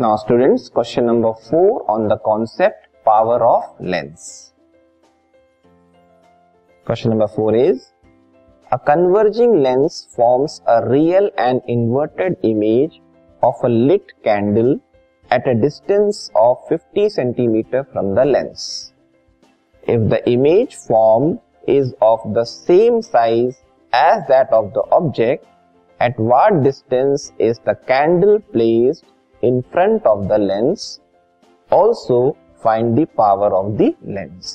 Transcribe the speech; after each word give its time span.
Now 0.00 0.16
students, 0.16 0.70
question 0.70 1.04
number 1.04 1.34
4 1.34 1.90
on 1.90 2.08
the 2.08 2.16
concept 2.24 2.86
power 3.04 3.38
of 3.46 3.64
lens. 3.80 4.54
Question 6.86 7.10
number 7.10 7.28
4 7.28 7.54
is 7.54 7.92
a 8.72 8.78
converging 8.78 9.62
lens 9.62 10.08
forms 10.16 10.62
a 10.66 10.88
real 10.88 11.28
and 11.36 11.60
inverted 11.68 12.38
image 12.44 13.02
of 13.42 13.56
a 13.62 13.68
lit 13.68 14.14
candle 14.24 14.80
at 15.30 15.46
a 15.46 15.54
distance 15.54 16.30
of 16.34 16.56
50 16.70 17.10
centimeter 17.10 17.84
from 17.92 18.14
the 18.14 18.24
lens. 18.24 18.94
If 19.82 20.08
the 20.08 20.26
image 20.30 20.76
formed 20.76 21.40
is 21.68 21.94
of 22.00 22.20
the 22.32 22.46
same 22.46 23.02
size 23.02 23.62
as 23.92 24.26
that 24.28 24.50
of 24.50 24.72
the 24.72 24.84
object, 24.92 25.44
at 26.00 26.18
what 26.18 26.62
distance 26.62 27.32
is 27.38 27.58
the 27.66 27.74
candle 27.74 28.38
placed 28.54 29.04
in 29.44 29.62
front 29.62 30.06
of 30.06 30.26
the 30.26 30.32
lens 30.32 31.00
also 31.72 32.36
find 32.64 32.98
the 32.98 33.06
power 33.20 33.50
of 33.50 33.68
the 33.78 33.88
lens. 33.88 34.52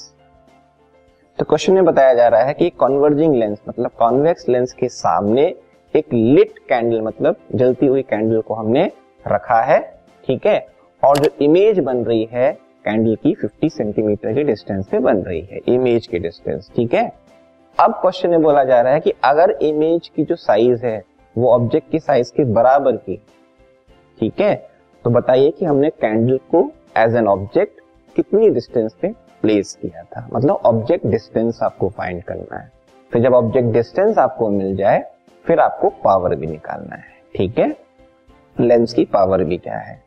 तो 1.40 1.46
question 1.46 1.74
में 1.74 1.86
बताया 1.86 2.14
जा 2.14 2.28
रहा 2.28 2.42
है 2.42 2.54
कि 2.54 2.70
converging 2.70 3.36
lens 3.36 3.58
मतलब 3.70 3.92
convex 4.00 4.50
lens 4.50 4.74
के 4.74 4.90
सामने 4.90 5.56
एक 5.96 6.14
लिट 6.14 6.60
कैंडल 6.60 7.02
मतलब 7.02 7.36
जलती 7.56 7.86
हुई 7.86 8.02
कैंडल 8.02 8.42
को 8.42 8.54
हमने 8.54 8.92
रखा 9.28 9.62
है, 9.62 10.00
ठीक 10.28 10.46
है? 10.46 10.68
और 11.04 11.18
जो 11.18 11.30
इमेज 11.42 11.80
बन 11.80 11.98
रही 11.98 12.30
है 12.32 12.52
कैंडल 12.86 13.16
की 13.16 13.36
50 13.46 13.70
सेंटीमीटर 13.70 14.34
के 14.34 14.44
डिस्टेंस 14.44 14.88
पे 14.88 15.00
बन 15.00 15.18
रही 15.18 15.42
है 15.42 15.60
इमेज 15.68 16.08
के 16.08 16.20
डिस्टेंस 16.20 16.72
ठीक 16.76 16.94
है? 16.94 17.12
अब 17.80 17.92
क्वेश्चन 17.92 18.30
में 18.30 18.42
बोला 18.42 18.64
जा 18.64 18.82
रहा 18.82 18.94
है 18.94 19.00
कि 19.00 19.14
अगर 19.24 19.52
इमेज 19.62 20.08
की 20.16 20.24
जो 20.24 20.36
साइज़ 20.36 20.86
है, 20.86 21.04
वो 21.38 21.52
ऑब्जेक्ट 21.52 21.92
की 21.92 22.00
साइज़ 22.00 22.34
के 22.34 22.44
बराबर 22.44 22.92
की, 22.92 23.22
ठीक 24.20 24.42
है? 24.42 24.75
तो 25.06 25.10
बताइए 25.10 25.52
कि 25.52 25.66
हमने 25.66 25.90
कैंडल 25.90 26.38
को 26.38 26.72
एज 26.98 27.16
एन 27.16 27.28
ऑब्जेक्ट 27.28 27.82
कितनी 28.16 28.50
डिस्टेंस 28.50 28.96
पे 29.02 29.08
प्लेस 29.42 29.80
किया 29.82 30.04
था? 30.04 30.30
मतलब 30.34 30.56
ऑब्जेक्ट 30.56 31.08
डिस्टेंस 31.08 31.60
आपको 31.64 31.90
फाइंड 31.90 32.24
करना 32.24 32.58
है। 32.58 32.72
फिर 33.14 33.22
जब 33.22 33.34
ऑब्जेक्ट 33.34 33.70
डिस्टेंस 33.70 34.18
आपको 34.18 34.50
मिल 34.50 34.76
जाए, 34.76 35.12
फिर 35.46 35.60
आपको 35.60 35.90
पावर 35.90 36.36
भी 36.36 36.48
निकालना 36.48 36.96
है। 36.96 37.04
ठीक 37.36 37.60
है? 37.60 37.78
लेंस 38.60 38.94
की 38.94 39.06
पावर 39.06 39.44
भी 39.44 39.58
क्या 39.58 39.78
है? 39.78 40.04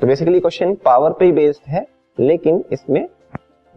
तो 0.00 0.06
बेसिकली 0.06 0.40
क्वेश्चन 0.40 0.74
पावर 0.74 1.12
पे 1.12 1.24
ही 1.24 1.32
बेस्ड 1.32 1.68
है, 1.68 1.86
लेकिन 2.20 2.64
इसमें 2.72 3.08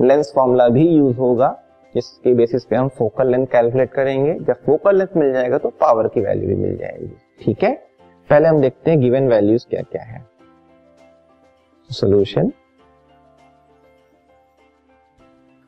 लेंस 0.01 0.31
फॉर्मूला 0.35 0.67
भी 0.67 0.89
यूज़ 0.89 1.17
होगा, 1.17 1.63
जिसके 1.95 2.33
बेसिस 2.33 2.65
पे 2.65 2.75
हम 2.75 2.87
फोकल 2.87 3.27
लेंथ 3.27 3.47
कैलकुलेट 3.47 3.91
करेंगे। 3.91 4.33
जब 4.33 4.53
फोकल 4.53 4.97
लेंथ 4.97 5.17
मिल 5.17 5.33
जाएगा 5.33 5.57
तो 5.57 5.69
पावर 5.69 6.07
की 6.07 6.21
वैल्यू 6.21 6.47
भी 6.47 6.55
मिल 6.55 6.77
जाएगी। 6.77 7.15
ठीक 7.41 7.63
है? 7.63 7.94
पहले 8.29 8.47
हम 8.47 8.61
देखते 8.61 8.91
हैं 8.91 8.99
गिवन 8.99 9.27
वैल्यूज़ 9.27 9.65
क्या 9.69 9.81
क्या 9.81 10.03
है। 10.03 10.25
सोल्यूशन 11.89 12.51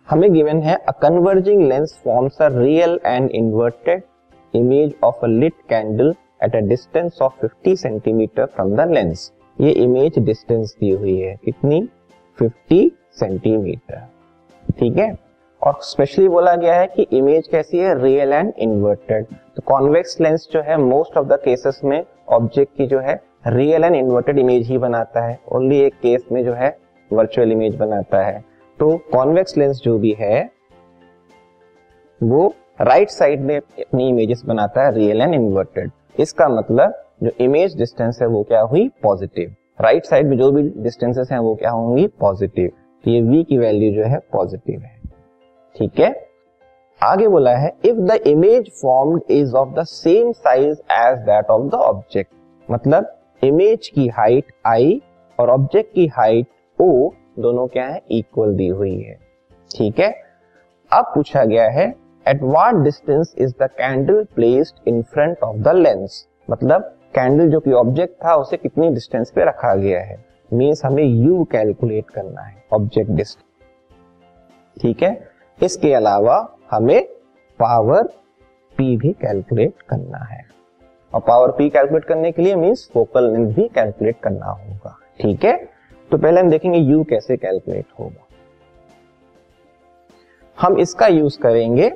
हमें 0.08 0.34
गिवन 0.34 0.62
है 0.62 0.76
a 0.76 0.92
converging 0.92 1.62
lens 1.62 2.02
forms 2.04 2.42
a 2.42 2.48
real 2.52 3.00
and 3.06 3.30
inverted 3.32 4.04
image 4.54 4.96
of 5.04 5.16
a 5.24 5.28
lit 5.28 5.54
candle 5.70 6.14
at 6.44 6.56
a 6.56 6.60
distance 6.60 7.22
of 7.22 7.46
50 7.46 7.76
centimetre 7.76 8.46
from 8.46 8.76
the 8.76 8.90
lens 8.92 9.32
ये 9.62 9.72
इमेज 9.72 10.20
डिस्टेंस 10.20 10.76
दी 10.80 10.90
हुई 10.90 11.18
है। 11.20 11.36
कितनी? 11.46 11.90
50 12.38 12.90
सेंटीमीटर 13.20 14.06
ठीक 14.80 14.98
है? 14.98 15.16
और 15.62 15.80
स्पेशली 15.82 16.28
बोला 16.28 16.56
गया 16.56 16.76
है 16.76 16.88
कि 16.88 17.08
इमेज 17.12 17.48
कैसी 17.48 17.78
है? 17.78 18.04
रियल 18.04 18.34
एंड 18.34 18.54
इन्वर्टेड 18.58 19.26
तो 19.26 19.62
कॉन्वेक्स 19.66 20.22
लेंस 20.22 20.48
जो 20.52 20.62
है 20.62 20.78
मोस्ट 20.78 21.18
ऑफ़ 21.18 21.28
द 21.28 21.34
केसेस 21.34 21.82
में 21.84 22.04
ऑब्जेक्ट 22.30 22.78
की 22.78 22.88
जो 22.88 23.00
है 23.00 23.22
रियल 23.47 23.83
एंड 23.83 23.95
इन्वर्टेड 23.95 24.39
इमेज 24.39 24.67
ही 24.67 24.77
बनाता 24.77 25.26
है। 25.26 25.39
ओनली 25.52 25.80
एक 25.80 25.93
केस 25.93 26.26
में 26.32 26.43
जो 26.45 26.54
है 26.54 26.77
वर्चुअल 27.14 27.52
इमेज 27.52 27.76
बनाता 27.76 28.23
है। 28.23 28.43
तो 28.80 28.98
कॉन्वेक्स 28.98 29.58
लेंस 29.58 29.82
जो 29.83 29.99
भी 29.99 30.15
है, 30.20 30.49
वो 32.23 32.54
राइट 32.82 32.99
right 32.99 33.20
साइड 33.20 33.42
में 33.42 33.58
अपनी 33.58 34.10
इमेजेस 34.10 34.43
बनाता 34.45 34.86
है 34.86 34.93
रियल 34.95 35.21
एंड 35.21 35.33
इन्वर्टेड 35.33 35.92
इसका 36.20 36.48
मतलब 36.48 37.04
जो 37.23 37.32
इमेज 37.39 37.77
डिस्टेंस 37.77 38.20
है 38.21 38.27
वो 38.27 38.43
क्या 38.43 38.61
हुई? 38.61 38.89
पॉजिटिव 39.04 39.55
राइट 39.82 40.05
साइड 40.05 40.27
में 40.27 40.37
जो 40.37 40.52
भी 40.52 40.61
डिस्टेंसेस 40.77 41.32
हैं 41.32 41.39
वो 41.39 41.55
क्या 41.55 41.71
होंगी? 41.71 42.08
पॉजिटिव 42.08 42.71
तो 43.04 43.11
ये 43.11 43.21
वी 43.21 43.43
की 43.43 43.58
वैल्यू 43.58 43.93
जो 43.93 44.04
है 44.04 44.20
पॉजिटिव 44.33 44.82
है। 44.82 45.02
ठीक 45.76 45.99
है? 45.99 46.27
आगे 47.02 47.28
बोला 47.28 47.52
है 47.52 47.72
if 47.86 47.98
the 47.98 48.12
image 48.28 48.70
formed 48.82 49.32
is 49.32 49.54
of 49.56 49.70
the 49.70 49.84
same 49.84 50.32
size 50.32 50.80
as 50.92 51.18
that 51.18 51.46
of 51.46 51.64
the 51.64 51.74
object 51.74 52.32
मतलब 52.72 53.14
इमेज 53.44 53.88
की 53.88 54.08
हाइट 54.08 54.52
आई 54.66 55.02
और 55.40 55.50
ऑब्जेक्ट 55.50 55.94
की 55.94 56.08
हाइट 56.08 56.48
ओ 56.80 57.10
दोनों 57.40 57.68
क्या 57.68 57.86
है? 57.86 58.02
इक्वल 58.12 58.56
दी 58.56 58.68
हुई 58.68 58.98
है। 59.02 59.18
ठीक 59.72 60.00
है? 60.00 60.10
अब 60.92 61.12
पूछा 61.16 61.44
गया 61.46 61.70
है 61.70 61.88
at 62.26 62.44
what 62.44 62.76
distance 62.76 63.36
is 63.38 63.54
the 63.62 63.70
candle 63.78 64.24
placed 64.36 64.88
in 64.88 65.02
front 65.04 65.44
of 65.44 65.58
the 65.58 65.76
lens 65.76 66.28
मतलब 66.50 66.94
कैंडल 67.16 67.50
जो 67.50 67.60
कि 67.60 67.72
ऑब्जेक्ट 67.72 68.14
था, 68.26 68.36
उसे 68.36 68.58
कितनी 68.58 68.90
डिस्टेंस 68.90 69.32
पे 69.32 69.46
रखा 69.46 69.76
गया 69.76 70.02
है। 70.02 70.24
मीन्स 70.54 70.86
हमें 70.86 71.04
यू 71.04 71.44
कैलकुलेट 71.44 72.10
करना 72.10 72.42
है 72.42 72.64
ऑब्जेक्ट 72.74 73.12
डिस्टेंस 73.12 74.82
ठीक 74.82 75.04
है? 75.04 75.18
इसके 75.60 75.94
अलावा 75.94 76.54
हमें 76.72 77.08
पावर 77.60 78.04
पी 78.78 78.98
भी 78.98 79.11
कैलकुलेट 79.14 79.82
करना 79.82 80.23
है। 80.26 80.45
और 81.14 81.22
पावर 81.22 81.52
पी 81.52 81.70
कैलकुलेट 81.70 82.04
करने 82.04 82.32
के 82.32 82.42
लिए 82.42 82.55
मीन्स 82.55 82.89
फोकल 82.94 83.32
लेंथ 83.32 83.54
भी 83.54 83.67
कैलकुलेट 83.67 84.20
करना 84.20 84.45
होगा। 84.45 84.98
ठीक 85.22 85.45
है? 85.45 85.55
तो 86.11 86.17
पहले 86.17 86.42
हम 86.42 86.50
देखेंगे 86.50 86.80
यू 86.80 87.04
कैसे 87.04 87.38
कैलकुलेट 87.38 87.86
होगा। 88.00 88.26
हम 90.58 90.78
इसका 90.80 91.08
यूज़ 91.08 91.39
करेंगे 91.39 91.92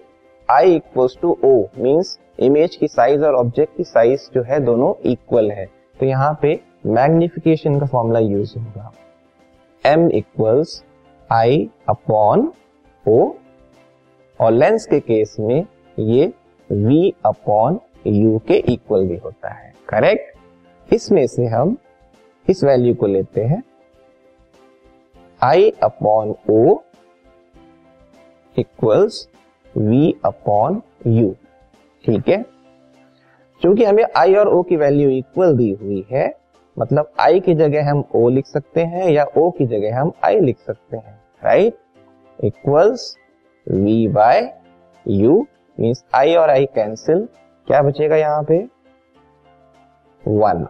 I 0.49 0.75
equals 0.75 1.17
to 1.21 1.37
O 1.43 1.53
means 1.77 2.19
image 2.39 2.75
की 2.75 2.87
साइज़ 2.87 3.23
और 3.23 3.35
ऑब्जेक्ट 3.35 3.77
की 3.77 3.83
साइज़ 3.83 4.29
जो 4.33 4.43
है 4.43 4.59
दोनों 4.59 4.93
इक्वल 5.11 5.51
है। 5.51 5.65
तो 5.99 6.05
यहाँ 6.05 6.37
पे 6.41 6.59
मैग्निफिकेशन 6.85 7.79
का 7.79 7.85
फॉर्मूला 7.85 8.19
यूज़ 8.19 8.57
होगा। 8.59 8.91
M 9.85 10.09
equals 10.11 10.83
I 11.29 11.69
upon 11.89 12.51
O 13.05 13.31
और 14.41 14.51
लेंस 14.51 14.85
के 14.85 14.99
केस 14.99 15.35
में 15.39 15.65
ये 15.99 16.33
v 16.71 17.11
अपॉन 17.25 17.79
यू 18.07 18.39
के 18.47 18.53
इक्वल 18.53 19.07
भी 19.07 19.17
होता 19.17 19.49
है। 19.49 19.73
करेक्ट 19.89 20.93
इसमें 20.93 21.27
से 21.27 21.45
हम 21.45 21.77
इस 22.49 22.63
वैल्यू 22.63 22.95
को 22.95 23.07
लेते 23.07 23.43
हैं। 23.43 23.63
I 25.43 25.71
upon 25.83 26.35
O 26.49 26.79
equals 28.57 29.29
v 29.77 30.11
upon 30.25 30.81
u 31.07 31.35
ठीक 32.05 32.29
है? 32.29 32.45
क्योंकि 33.61 33.83
हमें 33.83 34.03
I 34.17 34.37
और 34.37 34.55
O 34.55 34.69
की 34.69 34.75
वैल्यू 34.75 35.09
इक्वल 35.09 35.57
दी 35.57 35.71
हुई 35.71 36.05
है 36.11 36.35
मतलब 36.79 37.11
I 37.21 37.41
की 37.43 37.53
जगह 37.53 37.91
हम 37.91 38.03
O 38.15 38.31
लिख 38.31 38.45
सकते 38.45 38.81
हैं 38.81 39.09
या 39.09 39.25
O 39.37 39.51
की 39.57 39.65
जगह 39.65 39.99
हम 39.99 40.11
I 40.25 40.41
लिख 40.41 40.57
सकते 40.59 40.97
हैं। 40.97 41.23
Right 41.43 41.73
equals 42.43 43.17
v 43.67 44.07
by 44.13 44.41
u 45.05 45.33
means 45.77 46.03
I 46.15 46.35
और 46.37 46.49
I 46.49 46.65
कैंसिल 46.75 47.27
क्या 47.67 47.81
बचेगा 47.81 48.15
यहाँ 48.15 48.43
पे? 48.43 48.57
One 50.23 50.65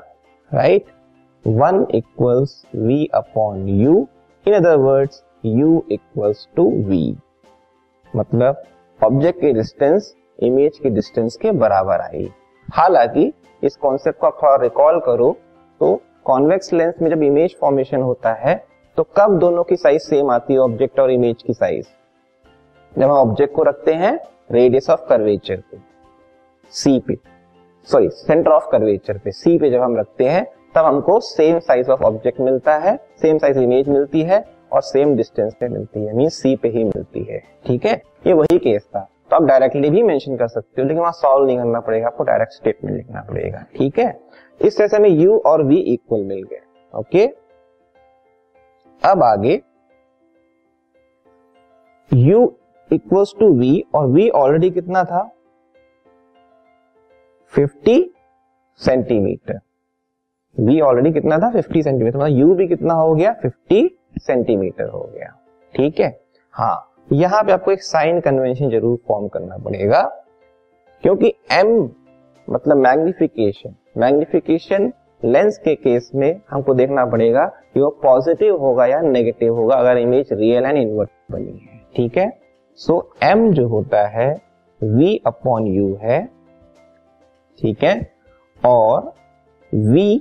right 0.51 0.85
one 1.45 1.85
equals 1.95 2.65
v 2.75 3.05
upon 3.13 3.67
u 3.67 4.07
in 4.45 4.53
other 4.53 4.75
words 4.77 5.23
u 5.45 5.79
equals 5.91 6.47
to 6.55 6.63
v. 6.89 6.99
मतलब 8.15 8.63
ऑब्जेक्ट 8.99 9.41
की 9.41 9.51
डिस्टेंस 9.53 10.13
इमेज 10.39 10.77
की 10.77 10.89
डिस्टेंस 10.89 11.35
के 11.35 11.51
बराबर 11.51 12.01
आई। 12.01 12.29
हालाँकि, 12.73 13.31
इस 13.63 13.75
कॉन्सेप्ट 13.75 14.19
को 14.19 14.27
आप 14.27 14.37
थोड़ा 14.43 14.55
रिकॉल 14.55 14.99
करो 14.99 15.35
तो 15.81 15.95
कॉन्वेक्स 16.25 16.73
लेंस 16.73 17.01
में 17.01 17.09
जब 17.09 17.23
इमेज 17.23 17.55
फॉर्मेशन 17.61 18.01
होता 18.01 18.33
है 18.33 18.55
तो 18.97 19.03
कब 19.17 19.39
दोनों 19.39 19.63
की 19.63 19.75
साइज़ 19.75 20.01
सेम 20.01 20.31
आती 20.31 20.53
है 20.53 20.59
ऑब्जेक्ट 20.59 20.99
और 20.99 21.11
इमेज 21.11 21.43
की 21.43 21.53
साइज़ 21.53 21.85
जब 22.97 23.03
हम 23.03 23.11
ऑब्जेक्ट 23.11 23.55
को 23.55 23.63
रखते 23.63 23.93
हैं 23.93 24.19
रेडियस 24.51 24.89
ऑफ़ 24.89 25.01
कर्वेचर 25.09 25.55
पे। 25.55 25.77
सी 26.71 26.99
पे। 26.99 27.15
सॉरी 27.83 28.09
सेंटर 28.09 28.51
ऑफ़ 28.51 28.69
कर्वेचर 28.71 29.17
पे। 29.17 29.31
सी 29.31 29.57
पे 29.57 29.69
जब 29.69 29.81
हम 29.81 29.97
रखते 29.97 30.23
हैं, 30.23 30.45
तब 30.75 30.85
हमको 30.85 31.19
सेम 31.19 31.59
साइज़ 31.59 31.91
ऑफ़ 31.91 32.03
ऑब्जेक्ट 32.03 32.39
मिलता 32.39 32.77
है 32.77 32.97
सेम 33.21 33.37
साइज़ 33.37 33.59
इमेज 33.59 33.89
मिलती 33.89 34.21
है 34.21 34.45
और 34.71 34.81
सेम 34.81 35.15
डिस्टेंस 35.15 35.53
पे 35.53 35.67
मिलती 35.67 36.05
है। 36.05 36.13
मीन 36.13 36.29
सी 36.29 36.55
पे 36.55 36.69
ही 36.69 36.83
मिलती 36.83 37.23
है। 37.23 37.43
ठीक 37.65 37.85
है? 37.85 38.01
ये 38.27 38.33
वही 38.33 38.59
केस 38.59 38.83
था। 38.83 39.09
तो 39.29 39.35
आप 39.35 39.43
डायरेक्टली 39.43 39.89
भी 39.89 40.03
मेंशन 40.03 40.37
कर 40.37 40.47
सकते 40.47 40.81
हो, 40.81 40.87
लेकिन 40.87 41.01
वहाँ 41.01 41.11
सॉल्व 41.11 41.45
नहीं 41.45 41.57
करना 41.57 41.79
पड़ेगा। 41.79 42.07
आपको 42.07 42.23
डायरेक्ट 42.23 42.53
स्टेटमेंट 42.53 42.97
लिखना 42.97 43.21
पड़ेगा। 43.21 43.65
ठीक 43.75 43.99
है? 43.99 44.19
इस 44.61 44.77
तरह 44.77 44.87
से 44.87 44.97
हमें 44.97 45.09
यू 45.09 45.37
और 45.37 45.63
वी 45.63 45.75
इक्वल 45.75 46.23
मिल 46.23 46.43
गए 46.43 46.61
ओके 46.97 47.27
अब 49.05 49.23
आगे। 49.23 49.61
U 52.13 52.47
इक्वल्स 52.91 53.33
टू 53.39 53.49
वी 53.55 53.83
और 53.95 54.07
वी 54.07 54.29
ऑलरेडी 54.29 54.69
कितना 54.69 55.03
था? 55.03 55.29
50 57.53 58.03
सेंटीमीटर 58.81 59.59
वी 60.57 60.79
ऑलरेडी 60.81 61.11
कितना 61.13 61.37
था? 61.37 61.51
50 61.51 61.83
सेंटीमीटर 61.83 62.17
मतलब 62.17 62.37
यू 62.39 62.53
भी 62.55 62.67
कितना 62.67 62.93
हो 62.93 63.13
गया? 63.15 63.35
50 63.41 63.89
सेंटीमीटर 64.19 64.89
हो 64.89 65.03
गया। 65.13 65.35
ठीक 65.73 65.99
है? 65.99 66.09
हाँ। 66.53 66.87
यहाँ 67.13 67.43
पे 67.43 67.51
आपको 67.51 67.71
एक 67.71 67.83
साइन 67.83 68.19
कन्वेंशन 68.19 68.69
ज़रूर 68.69 68.97
फॉर्म 69.07 69.27
करना 69.27 69.57
पड़ेगा, 69.57 70.01
क्योंकि 71.03 71.33
एम 71.51 71.89
मतलब 72.47 72.77
मैग्निफिकेशन 72.77 73.75
मैग्निफिकेशन 73.97 74.91
लेंस 75.21 75.57
के 75.57 75.75
केस 75.75 76.11
में 76.15 76.41
हमको 76.49 76.73
देखना 76.73 77.05
पड़ेगा 77.05 77.45
कि 77.45 77.79
वो 77.79 77.89
पॉजिटिव 78.03 78.55
होगा 78.57 78.85
या 78.85 78.99
नेगेटिव 79.01 79.55
होगा, 79.55 79.75
अगर 79.75 79.97
इमेज 79.97 80.33
रियल 80.33 80.65
एंड 80.65 80.77
इनवर्ट 80.77 81.09
बनी 81.31 81.59
है। 81.61 81.79
ठीक 81.95 82.17
है? 82.17 82.40
सो 82.75 83.11
so, 83.13 83.23
एम 83.23 83.51
जो 83.53 83.67
होता 83.67 84.07
है 84.07 84.41
v 84.81 85.15
अपॉन 85.25 85.67
यू 85.67 85.97
है 86.01 86.25
ठीक 87.61 87.83
है? 87.83 88.11
और 88.65 89.13
v 89.75 90.19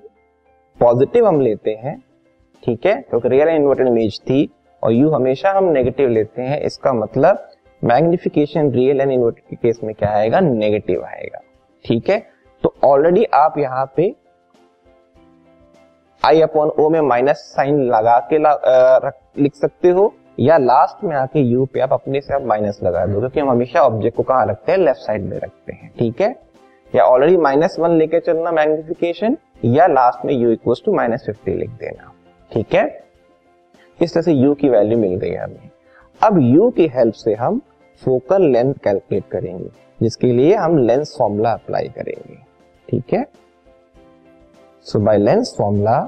पॉजिटिव 0.81 1.26
हम 1.26 1.41
लेते 1.41 1.70
हैं 1.70 2.05
ठीक 2.64 2.87
है? 2.87 2.94
क्योंकि 2.94 3.29
रियल 3.29 3.49
इन्वर्टेड 3.49 3.87
इमेज 3.87 4.20
थी 4.20 4.50
और 4.82 4.93
u 4.93 5.14
हमेशा 5.14 5.50
हम 5.50 5.64
नेगेटिव 5.64 6.08
लेते 6.08 6.43
हैं 6.43 6.61
इसका 6.61 6.93
मतलब 6.93 7.49
मैग्निफिकेशन 7.85 8.70
रियल 8.70 9.00
एंड 9.00 9.12
इन्वर्टेड 9.12 9.44
के 9.50 9.56
केस 9.56 9.81
में 9.85 9.94
क्या 9.94 10.11
आएगा? 10.11 10.41
नेगेटिव 10.41 11.05
आएगा 11.05 11.41
ठीक 11.85 12.11
है? 12.11 12.19
तो 12.62 12.75
ऑलरेडी 12.85 13.25
आप 13.25 13.58
यहाँ 13.58 13.93
पे 13.96 14.14
आई 16.25 16.41
अपॉन 16.41 16.69
ओ 16.69 16.88
में 16.88 17.00
माइनस 17.00 17.37
साइन 17.37 17.81
लगा 17.81 18.19
के 18.19 18.38
ला, 18.38 18.50
आ, 18.50 19.11
लिख 19.38 19.55
सकते 19.55 19.88
हो। 19.88 20.14
या 20.41 20.57
लास्ट 20.59 21.05
में 21.05 21.15
आके 21.17 21.41
यू 21.41 21.65
पे 21.67 21.81
आप 21.81 21.93
अपने 21.93 22.21
से 22.21 22.35
आप 22.35 22.43
माइनस 22.43 22.79
लगा 22.83 23.05
दो 23.07 23.19
क्योंकि 23.19 23.41
हम 23.41 23.51
हमेशा 23.51 23.81
ऑब्जेक्ट 23.81 24.17
को 24.17 24.23
कहा 24.23 24.45
रखते 24.45 24.73
हैं? 24.73 24.79
लेफ़्ट 24.79 25.01
साइड 25.01 25.25
में 25.25 25.37
रखते 25.39 25.73
हैं, 25.73 25.91
ठीक 25.99 26.21
है? 26.21 26.35
या 26.95 27.05
ऑलरेडी 27.05 27.37
माइनस 27.37 27.77
वन 27.79 27.91
लेके 27.91 28.21
चलना 28.21 28.53
मैग्निफिकेशन 28.53 29.37
या 29.65 29.87
लास्ट 29.87 30.25
में 30.25 30.33
u 30.35 30.51
equal 30.51 30.75
to 30.85 30.93
minus 30.93 31.25
fifty 31.27 31.55
लिख 31.55 31.71
देना, 31.71 32.13
ठीक 32.53 32.75
है? 32.75 33.05
इस 34.03 34.15
तरह 34.15 34.23
से 34.23 34.33
यू 34.33 34.55
की 34.55 34.69
वैल्यू 34.69 34.99
मिल 34.99 35.17
गई 35.17 35.35
हमें। 35.35 35.71
अब 36.21 36.39
यू 36.41 36.71
की 36.71 36.87
हेल्प 36.87 37.15
से 37.15 37.35
हम 37.35 37.61
फोकल 38.03 38.43
लेंथ 38.43 38.75
कैलकुलेट 38.75 39.25
करेंगे, 39.31 39.69
जिसके 40.03 40.27
लिए 40.27 40.55
हम 40.55 40.79
लेंस 40.79 41.15
फॉर्मूला 41.19 41.53
अप्लाई 41.53 41.89
करेंगे, 41.89 42.39
ठीक 42.89 43.13
है? 43.13 43.25
So 44.87 44.99
by 44.99 45.19
lens 45.19 45.55
formula 45.59 45.99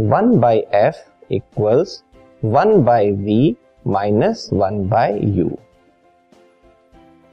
one 0.00 0.38
by 0.40 0.64
f 0.74 0.96
equals 1.30 2.02
one 2.42 2.82
by 2.82 3.10
v 3.10 3.56
minus 3.86 4.50
one 4.52 4.88
by 4.88 5.18
u 5.22 5.48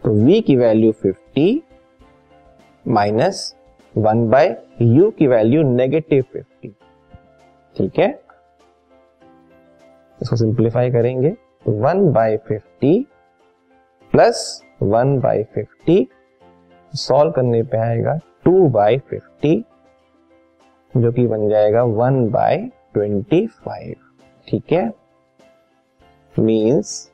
तो 0.03 0.11
v 0.25 0.41
की 0.43 0.55
value 0.55 0.91
50 1.05 1.59
minus 2.87 3.55
one 3.97 4.29
by 4.29 4.55
u 4.81 5.09
की 5.11 5.27
वैल्यू 5.27 5.61
नेगेटिव 5.63 6.23
50 6.35 6.71
ठीक 7.75 7.99
है? 7.99 8.19
इसको 10.21 10.35
सिंप्लीफाई 10.35 10.91
करेंगे. 10.91 11.29
तो 11.29 11.71
one 11.71 12.11
by 12.11 12.37
fifty 12.37 13.07
plus 14.11 14.63
one 14.81 15.19
by 15.19 15.43
fifty 15.43 16.07
solve 16.93 17.31
करने 17.31 17.63
पे 17.63 17.77
आएगा 17.77 18.19
टू 18.43 18.67
बाई 18.69 18.97
फिफ्टी 18.97 19.65
जो 20.97 21.11
कि 21.11 21.27
बन 21.27 21.49
जाएगा 21.49 21.83
वन 21.83 22.29
बाय 22.29 22.57
ट्वेंटी 22.93 23.47
फाइव 23.47 23.95
ठीक 24.47 24.71
है? 24.71 25.04
Means 26.39 27.11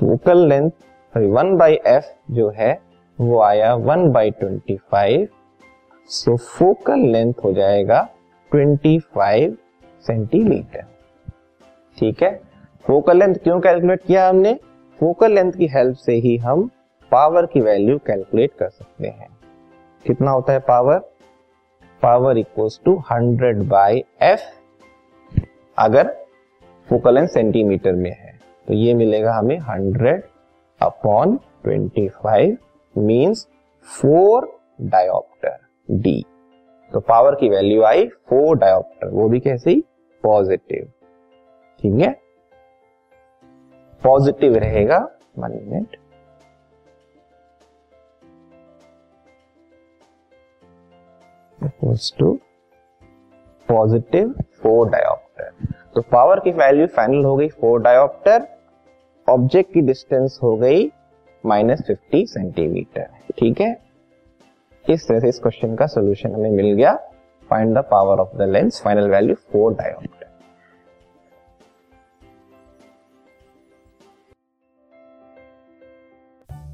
focal 0.00 0.38
length 0.48 0.70
sorry 0.70 1.26
one 1.26 1.56
by 1.56 1.74
f 1.86 2.04
जो 2.30 2.48
है, 2.50 2.80
वो 3.20 3.40
आया 3.40 3.74
one 3.74 4.10
by 4.12 4.30
twenty 4.30 4.76
five 4.76 5.28
so 6.08 6.36
focal 6.36 6.98
length 6.98 7.34
हो 7.44 7.52
जाएगा 7.52 8.08
ट्वेंटी 8.50 8.98
फाइव 8.98 9.56
सेंटीमीटर 10.06 10.84
ठीक 11.98 12.22
है? 12.22 12.40
फोकल 12.86 13.18
लेंथ 13.18 13.34
क्यों 13.34 13.60
कैलकुलेट 13.60 14.04
किया 14.04 14.28
हमने? 14.28 14.54
फोकल 15.00 15.32
लेंथ 15.32 15.52
की 15.52 15.66
हेल्प 15.66 15.96
से 15.96 16.12
ही 16.12 16.36
हम 16.36 16.70
पावर 17.10 17.46
की 17.46 17.60
वैल्यू 17.60 17.98
कैलकुलेट 17.98 18.52
कर 18.58 18.68
सकते 18.68 19.08
हैं. 19.08 19.28
कितना 20.06 20.30
होता 20.30 20.52
है 20.52 20.58
power 20.58 20.98
power 22.02 22.38
equals 22.38 22.80
to 22.84 22.96
hundred 23.12 23.62
by 23.68 24.04
f 24.22 24.40
अगर 25.78 26.25
फोकल 26.88 27.14
लेंथ 27.14 27.28
सेंटीमीटर 27.28 27.92
में 27.92 28.10
है। 28.10 28.40
तो 28.68 28.74
ये 28.74 28.94
मिलेगा 28.94 29.32
हमें 29.32 29.58
hundred 29.58 30.22
upon 30.82 31.36
twenty 31.36 32.08
five 32.08 32.56
means 32.98 33.46
four 34.00 34.60
dioptre 34.80 35.58
D. 35.90 36.24
तो 36.92 37.00
पावर 37.00 37.34
की 37.34 37.48
वैल्यू 37.48 37.82
आई 37.82 38.06
फोर 38.06 38.58
डायोप्टर, 38.58 39.08
वो 39.08 39.28
भी 39.28 39.40
कैसे 39.40 39.70
ही? 39.70 39.84
पॉजिटिव। 40.22 40.92
ठीक 41.80 42.00
है? 42.00 42.12
पॉजिटिव 44.02 44.56
रहेगा 44.56 44.98
one 45.38 45.50
minute. 45.50 45.96
Positive 53.68 54.34
four 54.62 54.90
dioptre 54.90 55.25
तो 55.96 56.02
पावर 56.02 56.40
की 56.40 56.50
वैल्यू 56.50 56.86
फाइनल 56.86 57.24
हो 57.24 57.36
गई 57.36 57.48
फोर 57.48 57.80
डायोप्टर 57.82 58.46
ऑब्जेक्ट 59.28 59.72
की 59.74 59.80
डिस्टेंस 59.80 60.38
हो 60.42 60.56
गई 60.56 60.92
माइनस 61.46 61.82
फिफ्टी 61.86 62.26
सेंटीमीटर 62.26 63.06
ठीक 63.38 63.60
है? 63.60 63.70
इस 64.90 65.08
तरह 65.08 65.20
से 65.20 65.28
इस 65.28 65.38
क्वेश्चन 65.38 65.74
का 65.74 65.86
सोल्यूशन 65.86 66.34
हमें 66.34 66.50
मिल 66.50 66.72
गया. 66.72 66.94
Find 67.50 67.74
the 67.78 67.78
power 67.78 68.18
of 68.18 68.36
the 68.36 68.42
lens 68.42 68.82
final 68.84 69.08
value 69.08 69.34
four 69.34 69.74
dioptre 69.74 70.15